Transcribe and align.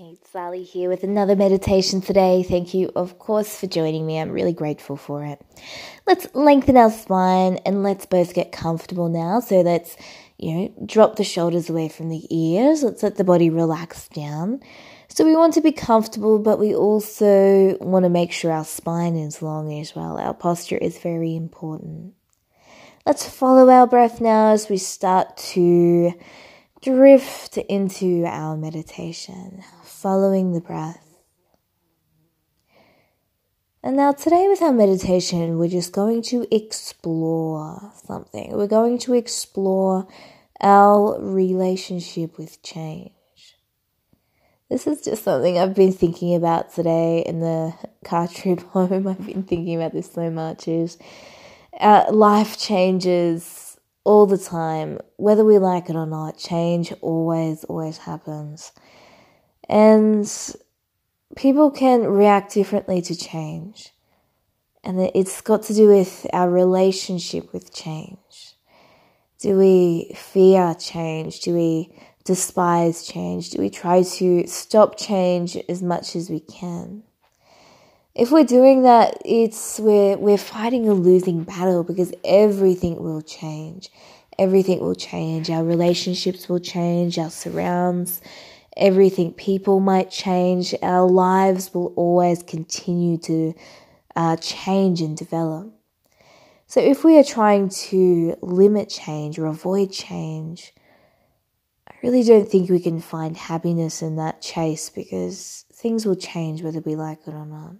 Hey, 0.00 0.16
Sally 0.32 0.62
here 0.62 0.88
with 0.88 1.04
another 1.04 1.36
meditation 1.36 2.00
today. 2.00 2.42
Thank 2.42 2.72
you, 2.72 2.90
of 2.96 3.18
course, 3.18 3.54
for 3.60 3.66
joining 3.66 4.06
me. 4.06 4.18
I'm 4.18 4.30
really 4.30 4.54
grateful 4.54 4.96
for 4.96 5.22
it. 5.26 5.42
Let's 6.06 6.26
lengthen 6.34 6.78
our 6.78 6.90
spine 6.90 7.58
and 7.66 7.82
let's 7.82 8.06
both 8.06 8.32
get 8.32 8.50
comfortable 8.50 9.10
now. 9.10 9.40
So 9.40 9.60
let's, 9.60 9.98
you 10.38 10.54
know, 10.54 10.74
drop 10.86 11.16
the 11.16 11.22
shoulders 11.22 11.68
away 11.68 11.90
from 11.90 12.08
the 12.08 12.26
ears. 12.34 12.82
Let's 12.82 13.02
let 13.02 13.16
the 13.16 13.24
body 13.24 13.50
relax 13.50 14.08
down. 14.08 14.60
So 15.08 15.22
we 15.22 15.36
want 15.36 15.52
to 15.52 15.60
be 15.60 15.70
comfortable, 15.70 16.38
but 16.38 16.58
we 16.58 16.74
also 16.74 17.76
want 17.82 18.04
to 18.04 18.08
make 18.08 18.32
sure 18.32 18.50
our 18.50 18.64
spine 18.64 19.16
is 19.16 19.42
long 19.42 19.70
as 19.80 19.94
well. 19.94 20.16
Our 20.16 20.32
posture 20.32 20.78
is 20.78 20.98
very 20.98 21.36
important. 21.36 22.14
Let's 23.04 23.28
follow 23.28 23.68
our 23.68 23.86
breath 23.86 24.18
now 24.18 24.52
as 24.52 24.70
we 24.70 24.78
start 24.78 25.36
to 25.52 26.14
drift 26.82 27.56
into 27.58 28.24
our 28.26 28.56
meditation, 28.56 29.62
following 29.84 30.52
the 30.52 30.60
breath. 30.60 31.06
And 33.82 33.96
now, 33.96 34.12
today, 34.12 34.46
with 34.48 34.60
our 34.60 34.72
meditation, 34.72 35.58
we're 35.58 35.68
just 35.68 35.92
going 35.92 36.22
to 36.24 36.46
explore 36.54 37.92
something. 38.04 38.52
We're 38.52 38.66
going 38.66 38.98
to 39.00 39.14
explore 39.14 40.06
our 40.60 41.18
relationship 41.18 42.36
with 42.36 42.62
change. 42.62 43.12
This 44.68 44.86
is 44.86 45.00
just 45.00 45.24
something 45.24 45.58
I've 45.58 45.74
been 45.74 45.92
thinking 45.92 46.34
about 46.34 46.74
today 46.74 47.24
in 47.26 47.40
the 47.40 47.74
car 48.04 48.28
trip 48.34 48.60
home. 48.60 49.06
I've 49.06 49.26
been 49.26 49.44
thinking 49.44 49.76
about 49.76 49.92
this 49.92 50.12
so 50.12 50.30
much. 50.30 50.68
Is 50.68 50.98
uh, 51.80 52.04
life 52.10 52.58
changes 52.58 53.69
all 54.04 54.26
the 54.26 54.38
time, 54.38 54.98
whether 55.16 55.44
we 55.44 55.58
like 55.58 55.90
it 55.90 55.96
or 55.96 56.06
not. 56.06 56.38
Change 56.38 56.92
always, 57.00 57.64
always 57.64 57.98
happens. 57.98 58.72
And 59.68 60.26
people 61.36 61.70
can 61.70 62.06
react 62.06 62.54
differently 62.54 63.02
to 63.02 63.14
change. 63.14 63.90
And 64.82 65.00
it's 65.14 65.40
got 65.40 65.62
to 65.64 65.74
do 65.74 65.88
with 65.88 66.26
our 66.32 66.50
relationship 66.50 67.52
with 67.52 67.72
change. 67.74 68.56
Do 69.38 69.56
we 69.56 70.12
fear 70.16 70.74
change? 70.74 71.40
Do 71.40 71.54
we 71.54 71.94
despise 72.24 73.06
change? 73.06 73.50
Do 73.50 73.60
we 73.60 73.70
try 73.70 74.02
to 74.02 74.46
stop 74.46 74.98
change 74.98 75.56
as 75.68 75.82
much 75.82 76.16
as 76.16 76.30
we 76.30 76.40
can? 76.40 77.02
If 78.14 78.32
we're 78.32 78.44
doing 78.44 78.82
that, 78.82 79.18
it's 79.24 79.78
we're 79.78 80.16
we're 80.16 80.38
fighting 80.38 80.88
a 80.88 80.94
losing 80.94 81.44
battle 81.44 81.84
because 81.84 82.12
everything 82.24 83.00
will 83.02 83.22
change. 83.22 83.90
Everything 84.38 84.80
will 84.80 84.94
change. 84.94 85.50
Our 85.50 85.64
relationships 85.64 86.48
will 86.48 86.58
change. 86.58 87.18
Our 87.18 87.30
surrounds, 87.30 88.20
everything. 88.76 89.32
People 89.34 89.78
might 89.78 90.10
change. 90.10 90.74
Our 90.82 91.08
lives 91.08 91.72
will 91.72 91.92
always 91.94 92.42
continue 92.42 93.16
to 93.18 93.54
uh, 94.16 94.36
change 94.36 95.00
and 95.02 95.16
develop. 95.16 95.72
So, 96.66 96.80
if 96.80 97.04
we 97.04 97.16
are 97.18 97.24
trying 97.24 97.68
to 97.68 98.36
limit 98.42 98.88
change 98.88 99.38
or 99.38 99.46
avoid 99.46 99.92
change, 99.92 100.72
I 101.88 101.94
really 102.02 102.24
don't 102.24 102.48
think 102.48 102.70
we 102.70 102.80
can 102.80 103.00
find 103.00 103.36
happiness 103.36 104.02
in 104.02 104.16
that 104.16 104.42
chase 104.42 104.90
because 104.90 105.64
things 105.72 106.06
will 106.06 106.16
change 106.16 106.62
whether 106.62 106.80
we 106.80 106.96
like 106.96 107.20
it 107.28 107.34
or 107.34 107.46
not. 107.46 107.74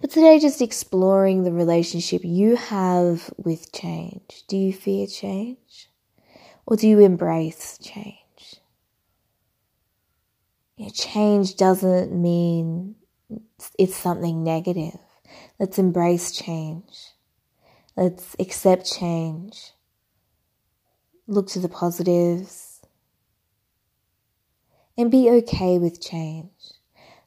But 0.00 0.10
today, 0.10 0.38
just 0.38 0.62
exploring 0.62 1.42
the 1.42 1.52
relationship 1.52 2.22
you 2.24 2.54
have 2.54 3.30
with 3.36 3.72
change. 3.72 4.44
Do 4.46 4.56
you 4.56 4.72
fear 4.72 5.08
change? 5.08 5.90
Or 6.66 6.76
do 6.76 6.86
you 6.86 7.00
embrace 7.00 7.78
change? 7.78 8.60
You 10.76 10.84
know, 10.84 10.90
change 10.90 11.56
doesn't 11.56 12.12
mean 12.12 12.94
it's 13.76 13.96
something 13.96 14.44
negative. 14.44 15.00
Let's 15.58 15.78
embrace 15.78 16.30
change. 16.30 17.14
Let's 17.96 18.36
accept 18.38 18.86
change. 18.86 19.72
Look 21.26 21.48
to 21.48 21.58
the 21.58 21.68
positives. 21.68 22.80
And 24.96 25.10
be 25.10 25.28
okay 25.30 25.78
with 25.78 26.00
change. 26.00 26.77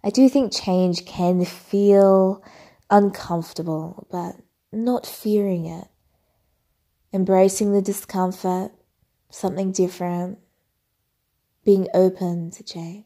I 0.04 0.10
do 0.10 0.28
think 0.30 0.54
change 0.54 1.06
can 1.06 1.46
feel 1.46 2.44
uncomfortable, 2.90 4.08
but 4.12 4.36
not 4.72 5.06
fearing 5.06 5.66
it. 5.66 5.88
Embracing 7.14 7.74
the 7.74 7.82
discomfort, 7.82 8.72
something 9.30 9.72
different, 9.72 10.40
being 11.64 11.88
open 11.94 12.52
to 12.52 12.64
change. 12.64 13.06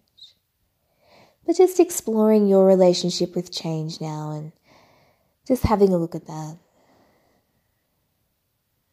But 1.46 1.58
just 1.58 1.80
exploring 1.80 2.48
your 2.48 2.66
relationship 2.66 3.36
with 3.36 3.52
change 3.52 4.00
now 4.00 4.32
and 4.32 4.52
just 5.48 5.64
having 5.64 5.94
a 5.94 5.98
look 5.98 6.16
at 6.16 6.28
that. 6.28 6.58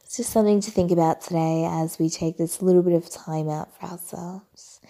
It's 0.04 0.16
just 0.18 0.30
something 0.30 0.60
to 0.60 0.70
think 0.70 0.90
about 0.90 1.22
today 1.22 1.66
as 1.70 1.98
we 1.98 2.10
take 2.10 2.36
this 2.36 2.60
little 2.60 2.82
bit 2.82 2.92
of 2.92 3.08
time 3.08 3.48
out 3.48 3.74
for 3.78 3.86
ourselves. 3.86 4.80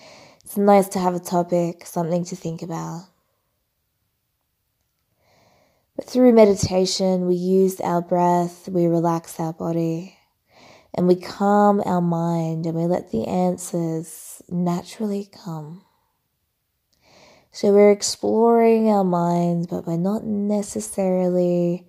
It's 0.52 0.58
nice 0.58 0.88
to 0.88 0.98
have 0.98 1.14
a 1.14 1.18
topic, 1.18 1.86
something 1.86 2.26
to 2.26 2.36
think 2.36 2.60
about. 2.60 3.06
But 5.96 6.04
through 6.04 6.34
meditation, 6.34 7.26
we 7.26 7.36
use 7.36 7.80
our 7.80 8.02
breath, 8.02 8.68
we 8.68 8.84
relax 8.84 9.40
our 9.40 9.54
body, 9.54 10.14
and 10.92 11.08
we 11.08 11.16
calm 11.16 11.80
our 11.86 12.02
mind 12.02 12.66
and 12.66 12.76
we 12.76 12.84
let 12.84 13.12
the 13.12 13.26
answers 13.26 14.42
naturally 14.50 15.30
come. 15.32 15.86
So 17.50 17.72
we're 17.72 17.90
exploring 17.90 18.90
our 18.90 19.04
minds, 19.04 19.69
but 19.69 19.86
we're 19.86 19.96
not 19.96 20.22
necessarily 20.22 21.86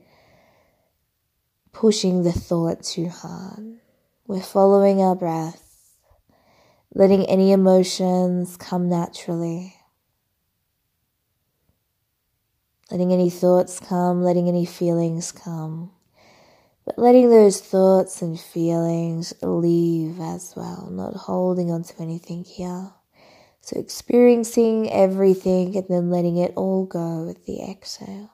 pushing 1.73 2.23
the 2.23 2.31
thought 2.31 2.81
too 2.81 3.09
hard. 3.09 3.79
We're 4.25 4.39
following 4.39 5.01
our 5.01 5.17
breath, 5.17 5.62
letting 6.93 7.25
any 7.25 7.51
emotions 7.51 8.57
come 8.57 8.89
naturally. 8.89 9.75
letting 12.93 13.11
any 13.11 13.31
thoughts 13.31 13.79
come, 13.79 14.21
letting 14.21 14.47
any 14.47 14.67
feelings 14.67 15.31
come, 15.31 15.91
but 16.85 16.95
letting 16.99 17.31
those 17.31 17.59
thoughts 17.59 18.21
and 18.21 18.39
feelings 18.39 19.33
leave 19.41 20.19
as 20.19 20.53
well, 20.55 20.89
not 20.91 21.15
holding 21.15 21.71
on 21.71 21.81
to 21.81 21.99
anything 21.99 22.43
here. 22.43 22.91
So 23.61 23.79
experiencing 23.79 24.91
everything 24.91 25.75
and 25.75 25.87
then 25.89 26.11
letting 26.11 26.37
it 26.37 26.53
all 26.55 26.85
go 26.85 27.23
with 27.23 27.45
the 27.47 27.63
exhale. 27.63 28.29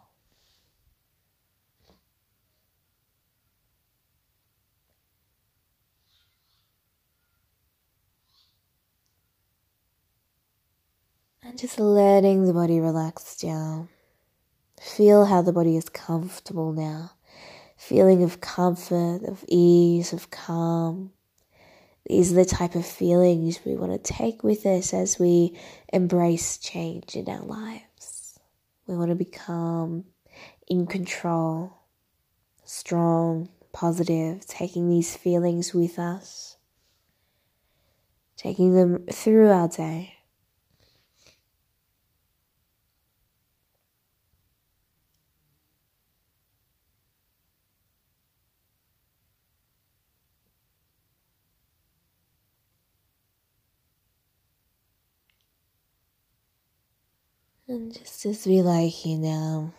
Just 11.60 11.78
letting 11.78 12.46
the 12.46 12.54
body 12.54 12.80
relax 12.80 13.36
down. 13.36 13.90
Feel 14.80 15.26
how 15.26 15.42
the 15.42 15.52
body 15.52 15.76
is 15.76 15.90
comfortable 15.90 16.72
now. 16.72 17.12
Feeling 17.76 18.24
of 18.24 18.40
comfort, 18.40 19.24
of 19.26 19.44
ease, 19.50 20.14
of 20.14 20.30
calm. 20.30 21.12
These 22.06 22.32
are 22.32 22.36
the 22.36 22.46
type 22.46 22.76
of 22.76 22.86
feelings 22.86 23.60
we 23.66 23.76
want 23.76 23.92
to 23.92 24.14
take 24.14 24.42
with 24.42 24.66
us 24.66 24.94
as 24.94 25.20
we 25.20 25.60
embrace 25.92 26.58
change 26.58 27.18
in 27.18 27.28
our 27.28 27.44
lives. 27.44 28.40
We 28.88 28.96
want 28.96 29.10
to 29.10 29.16
become 29.16 30.06
in 30.68 30.88
control, 30.88 31.74
strong, 32.64 33.50
positive, 33.74 34.46
taking 34.48 34.90
these 34.90 35.16
feelings 35.18 35.74
with 35.74 36.00
us, 36.00 36.56
taking 38.38 38.76
them 38.76 39.06
through 39.12 39.50
our 39.50 39.68
day. 39.68 40.19
And 57.70 57.94
just 57.94 58.26
as 58.26 58.48
we 58.48 58.64
lie 58.64 58.88
here 58.88 59.20
now, 59.20 59.72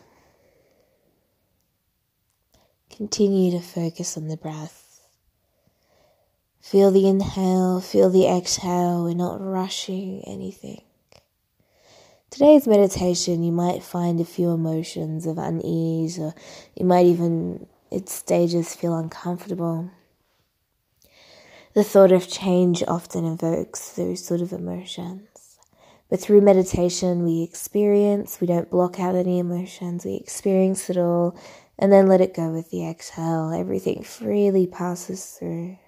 continue 2.88 3.50
to 3.50 3.58
focus 3.58 4.16
on 4.16 4.28
the 4.28 4.36
breath. 4.36 5.00
Feel 6.60 6.92
the 6.92 7.08
inhale, 7.08 7.80
feel 7.80 8.08
the 8.08 8.28
exhale. 8.28 9.02
We're 9.02 9.14
not 9.14 9.40
rushing 9.40 10.22
anything. 10.24 10.82
Today's 12.30 12.68
meditation, 12.68 13.42
you 13.42 13.50
might 13.50 13.82
find 13.82 14.20
a 14.20 14.24
few 14.24 14.50
emotions 14.50 15.26
of 15.26 15.36
unease, 15.36 16.16
or 16.16 16.32
you 16.76 16.86
might 16.86 17.06
even, 17.06 17.66
at 17.90 18.08
stages, 18.08 18.72
feel 18.72 18.96
uncomfortable. 18.96 19.90
The 21.74 21.82
thought 21.82 22.12
of 22.12 22.28
change 22.28 22.84
often 22.86 23.24
evokes 23.24 23.90
those 23.90 24.24
sort 24.24 24.42
of 24.42 24.52
emotions. 24.52 25.29
But 26.10 26.20
through 26.20 26.40
meditation, 26.40 27.24
we 27.24 27.42
experience, 27.42 28.40
we 28.40 28.48
don't 28.48 28.68
block 28.68 28.98
out 28.98 29.14
any 29.14 29.38
emotions, 29.38 30.04
we 30.04 30.16
experience 30.16 30.90
it 30.90 30.98
all 30.98 31.38
and 31.78 31.90
then 31.90 32.08
let 32.08 32.20
it 32.20 32.34
go 32.34 32.50
with 32.50 32.70
the 32.70 32.86
exhale. 32.86 33.52
Everything 33.52 34.02
freely 34.02 34.66
passes 34.66 35.24
through. 35.24 35.78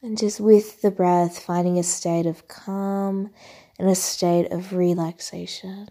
And 0.00 0.16
just 0.16 0.38
with 0.40 0.80
the 0.80 0.92
breath, 0.92 1.40
finding 1.40 1.78
a 1.78 1.82
state 1.82 2.24
of 2.24 2.46
calm 2.46 3.30
and 3.78 3.90
a 3.90 3.94
state 3.96 4.50
of 4.52 4.72
relaxation. 4.72 5.88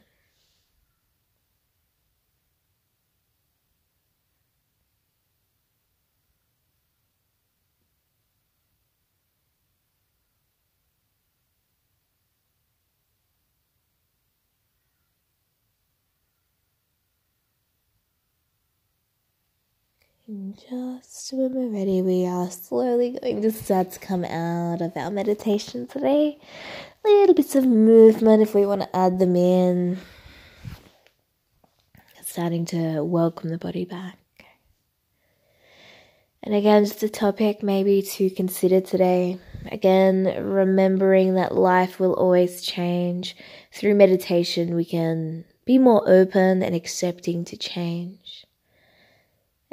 Just 20.30 21.32
when 21.32 21.54
we're 21.54 21.70
ready, 21.70 22.02
we 22.02 22.26
are 22.26 22.52
slowly 22.52 23.12
going 23.12 23.42
to 23.44 23.50
start 23.50 23.92
to 23.92 24.00
come 24.00 24.26
out 24.26 24.82
of 24.82 24.92
our 24.98 25.10
meditation 25.10 25.88
today. 25.88 26.38
Little 27.06 27.34
bits 27.34 27.56
of 27.56 27.66
movement 27.66 28.42
if 28.42 28.54
we 28.54 28.66
want 28.66 28.82
to 28.82 28.94
add 28.94 29.20
them 29.20 29.38
in. 29.38 29.98
Starting 32.26 32.66
to 32.66 33.06
welcome 33.06 33.52
the 33.52 33.58
body 33.58 33.86
back. 33.86 34.18
And 36.44 36.54
again, 36.54 36.84
just 36.84 37.04
a 37.04 37.10
topic 37.10 37.64
maybe 37.64 38.02
to 38.02 38.30
consider 38.30 38.82
today. 38.82 39.40
Again, 39.72 40.26
remembering 40.44 41.36
that 41.36 41.56
life 41.56 42.02
will 42.02 42.16
always 42.16 42.62
change. 42.64 43.38
Through 43.72 43.96
meditation, 43.96 44.76
we 44.76 44.84
can 44.84 45.46
be 45.64 45.78
more 45.78 46.04
open 46.06 46.64
and 46.64 46.76
accepting 46.76 47.46
to 47.46 47.56
change 47.56 48.47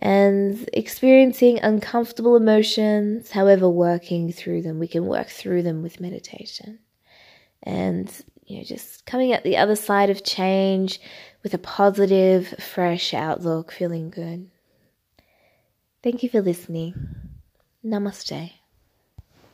and 0.04 0.68
experiencing 0.74 1.58
uncomfortable 1.60 2.36
emotions, 2.36 3.30
however, 3.30 3.70
working 3.70 4.30
through 4.30 4.60
them. 4.60 4.78
We 4.78 4.86
can 4.86 5.06
work 5.06 5.28
through 5.28 5.62
them 5.62 5.82
with 5.82 5.98
meditation. 5.98 6.78
And, 7.62 8.12
you 8.44 8.58
know, 8.58 8.64
just 8.64 9.06
coming 9.06 9.32
at 9.32 9.44
the 9.44 9.56
other 9.56 9.74
side 9.74 10.10
of 10.10 10.22
change 10.22 11.00
with 11.42 11.54
a 11.54 11.58
positive, 11.58 12.48
fresh 12.58 13.14
outlook, 13.14 13.72
feeling 13.72 14.10
good. 14.10 14.50
Thank 16.02 16.22
you 16.22 16.28
for 16.28 16.42
listening. 16.42 16.94
Namaste. 17.82 18.52